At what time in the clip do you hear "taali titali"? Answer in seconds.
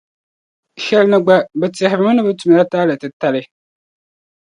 2.71-3.41